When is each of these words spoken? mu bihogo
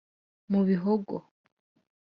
mu 0.51 0.61
bihogo 0.67 1.15